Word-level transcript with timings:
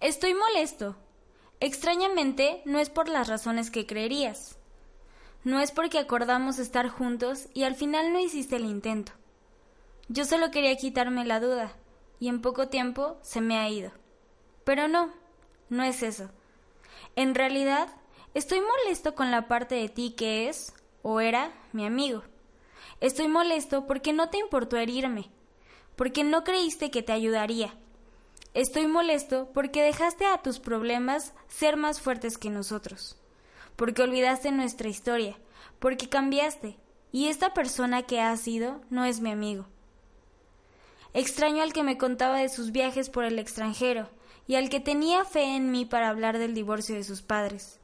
Estoy 0.00 0.34
molesto. 0.34 0.94
Extrañamente, 1.58 2.60
no 2.66 2.78
es 2.78 2.90
por 2.90 3.08
las 3.08 3.28
razones 3.28 3.70
que 3.70 3.86
creerías. 3.86 4.58
No 5.42 5.60
es 5.60 5.72
porque 5.72 5.98
acordamos 5.98 6.58
estar 6.58 6.88
juntos 6.90 7.48
y 7.54 7.62
al 7.62 7.76
final 7.76 8.12
no 8.12 8.18
hiciste 8.18 8.56
el 8.56 8.66
intento. 8.66 9.12
Yo 10.08 10.26
solo 10.26 10.50
quería 10.50 10.76
quitarme 10.76 11.24
la 11.24 11.40
duda, 11.40 11.72
y 12.20 12.28
en 12.28 12.42
poco 12.42 12.68
tiempo 12.68 13.16
se 13.22 13.40
me 13.40 13.56
ha 13.56 13.70
ido. 13.70 13.90
Pero 14.64 14.86
no, 14.86 15.12
no 15.70 15.82
es 15.82 16.02
eso. 16.02 16.28
En 17.16 17.34
realidad, 17.34 17.88
estoy 18.34 18.60
molesto 18.60 19.14
con 19.14 19.30
la 19.30 19.48
parte 19.48 19.76
de 19.76 19.88
ti 19.88 20.10
que 20.10 20.48
es, 20.50 20.74
o 21.02 21.20
era, 21.20 21.52
mi 21.72 21.86
amigo. 21.86 22.22
Estoy 23.00 23.28
molesto 23.28 23.86
porque 23.86 24.12
no 24.12 24.28
te 24.28 24.38
importó 24.38 24.76
herirme, 24.76 25.30
porque 25.96 26.22
no 26.22 26.44
creíste 26.44 26.90
que 26.90 27.02
te 27.02 27.12
ayudaría. 27.12 27.74
Estoy 28.56 28.86
molesto 28.86 29.50
porque 29.52 29.82
dejaste 29.82 30.24
a 30.24 30.38
tus 30.38 30.60
problemas 30.60 31.34
ser 31.46 31.76
más 31.76 32.00
fuertes 32.00 32.38
que 32.38 32.48
nosotros, 32.48 33.18
porque 33.76 34.00
olvidaste 34.00 34.50
nuestra 34.50 34.88
historia, 34.88 35.36
porque 35.78 36.08
cambiaste, 36.08 36.78
y 37.12 37.26
esta 37.26 37.52
persona 37.52 38.04
que 38.04 38.22
has 38.22 38.40
sido 38.40 38.80
no 38.88 39.04
es 39.04 39.20
mi 39.20 39.30
amigo. 39.30 39.66
Extraño 41.12 41.62
al 41.62 41.74
que 41.74 41.82
me 41.82 41.98
contaba 41.98 42.38
de 42.38 42.48
sus 42.48 42.72
viajes 42.72 43.10
por 43.10 43.24
el 43.24 43.38
extranjero 43.38 44.08
y 44.46 44.54
al 44.54 44.70
que 44.70 44.80
tenía 44.80 45.26
fe 45.26 45.54
en 45.54 45.70
mí 45.70 45.84
para 45.84 46.08
hablar 46.08 46.38
del 46.38 46.54
divorcio 46.54 46.94
de 46.94 47.04
sus 47.04 47.20
padres. 47.20 47.78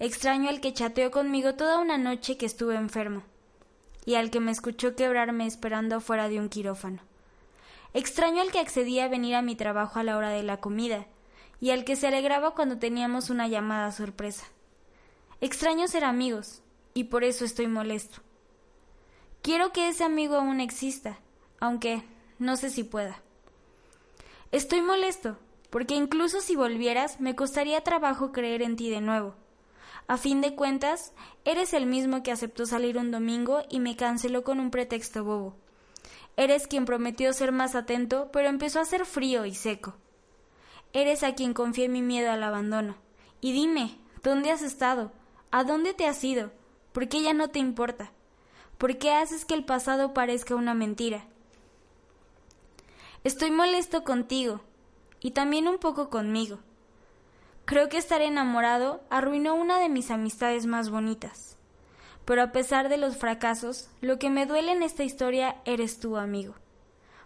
Extraño 0.00 0.48
al 0.48 0.60
que 0.60 0.74
chateó 0.74 1.12
conmigo 1.12 1.54
toda 1.54 1.78
una 1.78 1.98
noche 1.98 2.36
que 2.36 2.46
estuve 2.46 2.74
enfermo 2.74 3.22
y 4.04 4.16
al 4.16 4.32
que 4.32 4.40
me 4.40 4.50
escuchó 4.50 4.96
quebrarme 4.96 5.46
esperando 5.46 5.94
afuera 5.94 6.28
de 6.28 6.40
un 6.40 6.48
quirófano. 6.48 7.00
Extraño 7.92 8.42
al 8.42 8.52
que 8.52 8.60
accedía 8.60 9.04
a 9.04 9.08
venir 9.08 9.34
a 9.34 9.42
mi 9.42 9.56
trabajo 9.56 9.98
a 9.98 10.04
la 10.04 10.16
hora 10.16 10.30
de 10.30 10.42
la 10.42 10.58
comida 10.58 11.06
y 11.60 11.70
al 11.70 11.84
que 11.84 11.96
se 11.96 12.06
alegraba 12.06 12.54
cuando 12.54 12.78
teníamos 12.78 13.30
una 13.30 13.48
llamada 13.48 13.90
sorpresa. 13.92 14.46
Extraño 15.40 15.88
ser 15.88 16.04
amigos 16.04 16.62
y 16.94 17.04
por 17.04 17.24
eso 17.24 17.44
estoy 17.44 17.66
molesto. 17.66 18.20
Quiero 19.42 19.72
que 19.72 19.88
ese 19.88 20.04
amigo 20.04 20.36
aún 20.36 20.60
exista, 20.60 21.18
aunque 21.58 22.02
no 22.38 22.56
sé 22.56 22.70
si 22.70 22.84
pueda. 22.84 23.20
Estoy 24.52 24.82
molesto, 24.82 25.38
porque 25.70 25.94
incluso 25.94 26.40
si 26.40 26.56
volvieras 26.56 27.20
me 27.20 27.34
costaría 27.34 27.82
trabajo 27.82 28.32
creer 28.32 28.62
en 28.62 28.76
ti 28.76 28.90
de 28.90 29.00
nuevo. 29.00 29.34
A 30.08 30.16
fin 30.16 30.40
de 30.40 30.54
cuentas, 30.54 31.12
eres 31.44 31.72
el 31.72 31.86
mismo 31.86 32.22
que 32.22 32.32
aceptó 32.32 32.66
salir 32.66 32.98
un 32.98 33.10
domingo 33.10 33.62
y 33.70 33.80
me 33.80 33.96
canceló 33.96 34.42
con 34.42 34.58
un 34.58 34.70
pretexto 34.70 35.24
bobo. 35.24 35.56
Eres 36.36 36.66
quien 36.66 36.84
prometió 36.84 37.32
ser 37.32 37.52
más 37.52 37.74
atento, 37.74 38.30
pero 38.32 38.48
empezó 38.48 38.80
a 38.80 38.84
ser 38.84 39.04
frío 39.04 39.46
y 39.46 39.54
seco. 39.54 39.94
Eres 40.92 41.22
a 41.22 41.34
quien 41.34 41.54
confié 41.54 41.88
mi 41.88 42.02
miedo 42.02 42.30
al 42.30 42.42
abandono. 42.42 42.96
Y 43.40 43.52
dime, 43.52 43.98
¿dónde 44.22 44.50
has 44.50 44.62
estado? 44.62 45.12
¿A 45.50 45.64
dónde 45.64 45.94
te 45.94 46.06
has 46.06 46.22
ido? 46.24 46.50
¿Por 46.92 47.08
qué 47.08 47.22
ya 47.22 47.32
no 47.32 47.48
te 47.48 47.58
importa? 47.58 48.10
¿Por 48.78 48.98
qué 48.98 49.12
haces 49.12 49.44
que 49.44 49.54
el 49.54 49.64
pasado 49.64 50.14
parezca 50.14 50.54
una 50.54 50.74
mentira? 50.74 51.26
Estoy 53.22 53.50
molesto 53.50 54.02
contigo 54.02 54.62
y 55.20 55.32
también 55.32 55.68
un 55.68 55.78
poco 55.78 56.08
conmigo. 56.08 56.58
Creo 57.66 57.88
que 57.88 57.98
estar 57.98 58.22
enamorado 58.22 59.02
arruinó 59.10 59.54
una 59.54 59.78
de 59.78 59.88
mis 59.88 60.10
amistades 60.10 60.66
más 60.66 60.90
bonitas. 60.90 61.56
Pero 62.24 62.42
a 62.42 62.52
pesar 62.52 62.88
de 62.88 62.96
los 62.96 63.16
fracasos, 63.16 63.90
lo 64.00 64.18
que 64.18 64.30
me 64.30 64.46
duele 64.46 64.72
en 64.72 64.82
esta 64.82 65.02
historia 65.02 65.56
eres 65.64 66.00
tú, 66.00 66.16
amigo. 66.16 66.54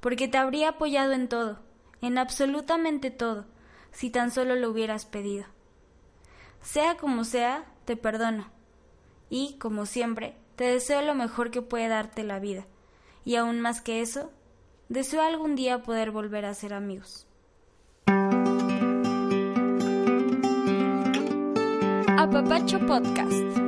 Porque 0.00 0.28
te 0.28 0.38
habría 0.38 0.70
apoyado 0.70 1.12
en 1.12 1.28
todo, 1.28 1.60
en 2.00 2.18
absolutamente 2.18 3.10
todo, 3.10 3.46
si 3.90 4.10
tan 4.10 4.30
solo 4.30 4.54
lo 4.56 4.70
hubieras 4.70 5.06
pedido. 5.06 5.46
Sea 6.62 6.96
como 6.96 7.24
sea, 7.24 7.66
te 7.84 7.96
perdono. 7.96 8.50
Y, 9.30 9.58
como 9.58 9.86
siempre, 9.86 10.36
te 10.56 10.64
deseo 10.64 11.02
lo 11.02 11.14
mejor 11.14 11.50
que 11.50 11.62
puede 11.62 11.88
darte 11.88 12.24
la 12.24 12.38
vida. 12.38 12.66
Y 13.24 13.36
aún 13.36 13.60
más 13.60 13.80
que 13.80 14.00
eso, 14.00 14.30
Deseo 14.88 15.20
algún 15.20 15.54
día 15.54 15.82
poder 15.82 16.10
volver 16.10 16.46
a 16.46 16.54
ser 16.54 16.72
amigos. 16.72 17.26
Apapacho 22.16 22.78
Podcast. 22.86 23.67